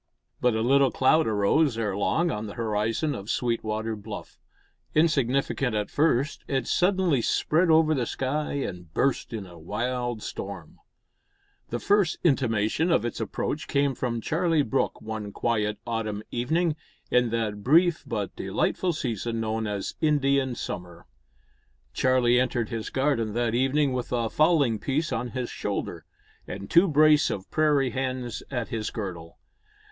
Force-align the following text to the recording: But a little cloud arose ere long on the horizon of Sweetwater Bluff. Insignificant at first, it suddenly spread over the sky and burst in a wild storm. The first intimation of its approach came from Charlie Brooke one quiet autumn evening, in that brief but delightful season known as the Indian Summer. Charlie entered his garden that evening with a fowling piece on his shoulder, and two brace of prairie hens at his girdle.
But 0.39 0.55
a 0.55 0.61
little 0.63 0.89
cloud 0.89 1.27
arose 1.27 1.77
ere 1.77 1.95
long 1.95 2.31
on 2.31 2.47
the 2.47 2.55
horizon 2.55 3.13
of 3.13 3.29
Sweetwater 3.29 3.95
Bluff. 3.95 4.39
Insignificant 4.95 5.75
at 5.75 5.91
first, 5.91 6.43
it 6.47 6.65
suddenly 6.65 7.21
spread 7.21 7.69
over 7.69 7.93
the 7.93 8.07
sky 8.07 8.53
and 8.53 8.91
burst 8.95 9.31
in 9.31 9.45
a 9.45 9.59
wild 9.59 10.23
storm. 10.23 10.79
The 11.69 11.77
first 11.77 12.17
intimation 12.23 12.91
of 12.91 13.05
its 13.05 13.19
approach 13.21 13.67
came 13.67 13.93
from 13.93 14.21
Charlie 14.21 14.63
Brooke 14.63 14.99
one 15.03 15.31
quiet 15.31 15.77
autumn 15.85 16.23
evening, 16.31 16.75
in 17.11 17.29
that 17.29 17.61
brief 17.61 18.03
but 18.07 18.35
delightful 18.35 18.93
season 18.93 19.39
known 19.39 19.67
as 19.67 19.93
the 19.99 20.07
Indian 20.07 20.55
Summer. 20.55 21.05
Charlie 21.93 22.39
entered 22.39 22.69
his 22.69 22.89
garden 22.89 23.35
that 23.35 23.53
evening 23.53 23.93
with 23.93 24.11
a 24.11 24.31
fowling 24.31 24.79
piece 24.79 25.13
on 25.13 25.27
his 25.29 25.51
shoulder, 25.51 26.05
and 26.47 26.71
two 26.71 26.87
brace 26.87 27.29
of 27.29 27.51
prairie 27.51 27.91
hens 27.91 28.41
at 28.49 28.69
his 28.69 28.89
girdle. 28.89 29.37